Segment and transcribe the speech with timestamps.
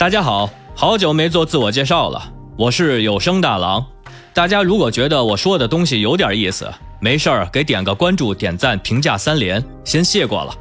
[0.00, 3.84] 大家好，好久没做自我介绍了，我是有声大郎。
[4.32, 10.54] 大家如果觉得我说的东西有点意思，没事儿给点个关注、点赞、评价三连，先谢过了。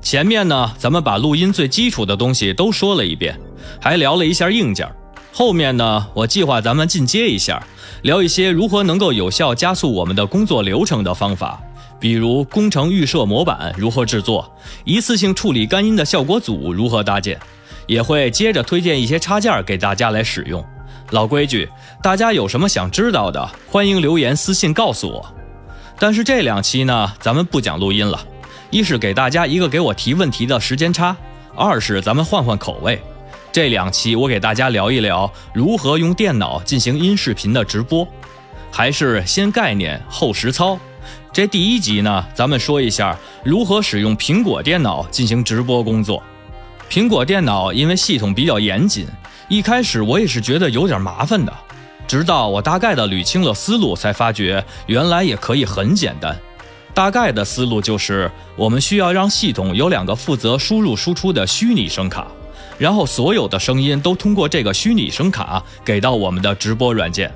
[0.00, 3.36] 前面呢，咱们把录音最基础的东西都说了一遍，
[3.80, 4.88] 还聊了一下硬件。
[5.32, 7.60] 后面呢，我计划咱们进阶一下，
[8.02, 11.60] 聊一些如何能够有效加速我们的工作流程的方法，
[11.98, 14.48] 比如工程预设模板如何制作，
[14.84, 17.36] 一次性处理干音的效果组如何搭建。
[17.86, 20.64] 也会接着推荐一些插件给大家来使用。
[21.10, 21.68] 老规矩，
[22.02, 25.34] 大家有什么想知道的，欢迎留言私信告诉我。
[25.98, 28.20] 但是这两期呢，咱们不讲录音了，
[28.70, 31.16] 一是给大家一个给我提问题的时间差，
[31.54, 33.00] 二是咱们换换口味。
[33.52, 38.06] 这两期我给大家聊一聊如何用电脑进行音视频的直播，
[38.70, 40.78] 还是先概念后实操。
[41.32, 46.22] 这第一集呢，咱们说一下如何使用苹果电脑进行直播工作。
[46.88, 49.06] 苹果电脑因为系统比较严谨，
[49.48, 51.52] 一开始我也是觉得有点麻烦的，
[52.06, 56.36] 直到我大概的捋清了思路，才发觉原来也可以很简单。
[56.94, 62.26] 大概的思路就是，我们需要让系统有两个负责输入输出的虚拟声卡，
[62.78, 67.30] 然后所有的声音都通过这个虚拟声卡给到我们的直播软件，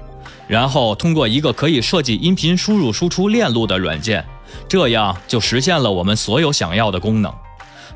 [0.48, 4.24] 然后通过一个可以设计音频输入输出链路的软件，
[4.66, 7.30] 这样就实现了我们所有想要的功能。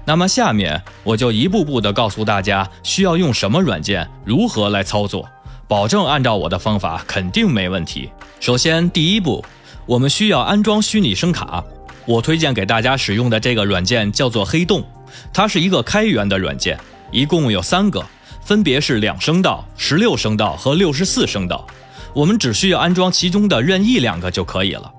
[0.07, 5.29] 那么下面我就一步步的告诉大家需要用什么软件，如何来操作，
[5.67, 8.11] 保证按照我的方法肯定没问题。
[8.39, 9.43] 首先第一步，
[9.87, 11.65] 我们需要安装虚拟声卡。
[12.07, 14.85] 我推荐给大家使用的这个软件叫做黑洞，
[15.33, 16.79] 它是一个开源的软件，
[17.11, 18.05] 一共有三个，
[18.43, 21.67] 分别是两声道、十六声道和六十四声道。
[22.13, 24.93] 我们只需要安装其中的任意两个就可以了。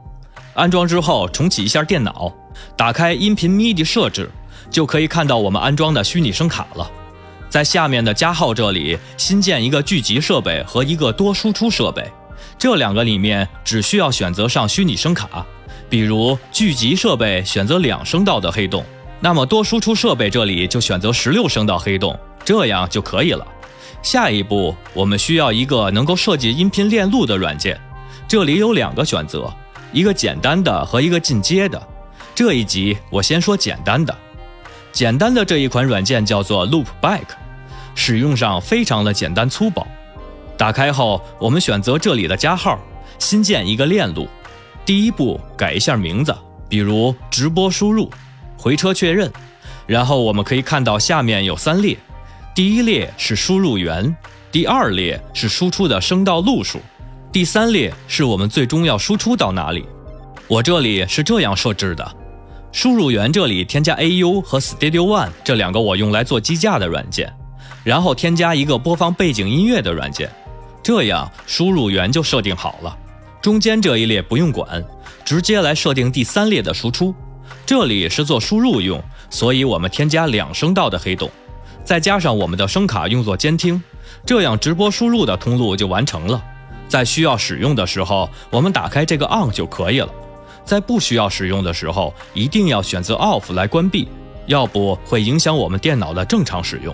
[0.55, 2.33] 安装之后重启一下电脑，
[2.75, 4.31] 打开音频 MIDI 设置。
[4.69, 6.89] 就可以看到我们安装的虚拟声卡了，
[7.49, 12.03] 在下面的加号这里新建一个聚集设备和一个多输出设备，
[12.57, 15.45] 这两个里面只需要选择上虚拟声卡，
[15.89, 18.83] 比如聚集设备选择两声道的黑洞，
[19.19, 23.45] 那么多输出设备这里就选择十六声道黑洞，这样就可以了。
[24.01, 27.79] 下一步我们需要一个能够设计音频链路的软件，
[28.27, 29.51] 这里有两个选择，
[29.91, 31.81] 一个简单的和一个进阶的。
[32.35, 34.15] 这一集我先说简单的。
[34.95, 37.25] 简单的这一款软件叫做 Loopback，
[37.95, 39.85] 使用上非常的简单粗暴。
[40.57, 42.79] 打开后，我们选择这里的加号，
[43.19, 44.25] 新建一个链路。
[44.85, 46.33] 第一步改一下名字，
[46.69, 48.09] 比如直播输入，
[48.57, 49.29] 回车确认。
[49.85, 51.97] 然后我们可以看到下面有三列，
[52.55, 54.15] 第一列是输入源，
[54.49, 56.79] 第二列是输出的声道路数，
[57.33, 59.85] 第三列是我们最终要输出到哪里。
[60.47, 62.15] 我这里是这样设置的。
[62.75, 67.33] 输入源这里添加 AU 和 Studio One 这两个我用来做机架的软件，
[67.85, 70.29] 然后添加一个播放背景音乐的软件，
[70.83, 72.93] 这样输入源就设定好了。
[73.41, 74.83] 中间这一列不用管，
[75.23, 77.15] 直接来设定第三列的输出。
[77.65, 81.31] 这里是做输入用，所以我们添加两声道的黑洞，
[81.85, 83.81] 再加上我们的声卡用作监听，
[84.25, 86.43] 这样直播输入的通路就完成了。
[86.89, 90.09] 在需要使用的时候，我们打开这个 On 就可以了。
[90.65, 94.07] 在不需要使用的时候，一定要选择 Off 来关闭，
[94.47, 96.93] 要不会影响我们电脑的正常使用。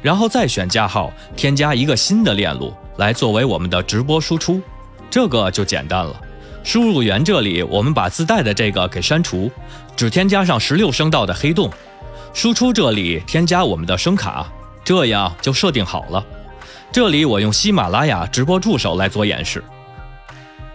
[0.00, 4.60] 然后再选加号，添加一个新的链路来作为我们的直播输出，
[5.10, 6.20] 这个就简单了。
[6.64, 9.50] 输入源这里，我们把自带的这个给删除，
[9.96, 11.68] 只添加上十六声道的黑洞。
[12.32, 14.46] 输出这里添加我们的声卡，
[14.84, 16.24] 这样就设定好了。
[16.92, 19.62] 这里我用喜马拉雅直播助手来做演示。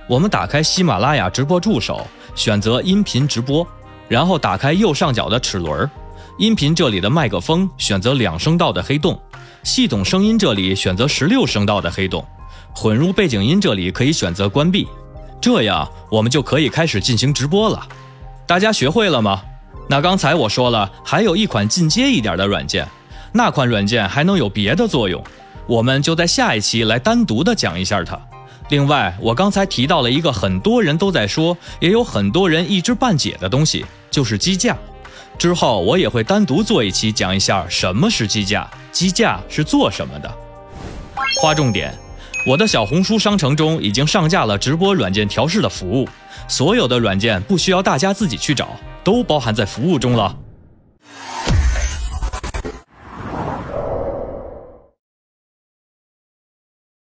[0.08, 2.06] 我们打开喜马拉雅直播助手。
[2.36, 3.68] 选择音频直播，
[4.08, 5.90] 然后打开右上角的齿轮，
[6.38, 9.20] 音频这里的麦克风选择两声道的黑洞，
[9.64, 12.24] 系统声音这里选择十六声道的黑洞，
[12.76, 14.88] 混入背景音这里可以选择关闭，
[15.42, 17.84] 这样我们就可以开始进行直播了。
[18.46, 19.42] 大家学会了吗？
[19.90, 22.88] 那刚才我说了，还有一款进阶一点的软件，
[23.32, 25.24] 那款软件还能有别的作用，
[25.66, 28.16] 我们就在下一期来单独的讲一下它。
[28.70, 34.76] 另外，我刚才提到了一个很多人都在说，也有很多人一知半解的东西，就是机架。
[35.38, 40.30] 之后我也会单独做一期讲一下什么是机架，机架是做什么的。
[41.40, 41.98] 划重点，
[42.46, 46.10] 我的小红书商城中已经上架了直播软件调试的服务，
[46.50, 48.70] 所有的软件不需要大家自己去找，
[49.04, 50.36] 都包含在服务中了。